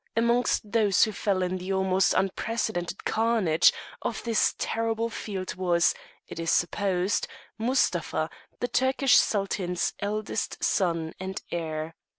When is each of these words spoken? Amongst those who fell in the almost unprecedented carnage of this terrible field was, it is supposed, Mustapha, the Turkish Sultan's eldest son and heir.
Amongst 0.17 0.71
those 0.71 1.03
who 1.03 1.11
fell 1.11 1.43
in 1.43 1.59
the 1.59 1.71
almost 1.73 2.15
unprecedented 2.15 3.05
carnage 3.05 3.71
of 4.01 4.23
this 4.23 4.55
terrible 4.57 5.11
field 5.11 5.53
was, 5.53 5.93
it 6.27 6.39
is 6.39 6.49
supposed, 6.49 7.27
Mustapha, 7.59 8.31
the 8.59 8.67
Turkish 8.67 9.17
Sultan's 9.17 9.93
eldest 9.99 10.63
son 10.63 11.13
and 11.19 11.39
heir. 11.51 11.93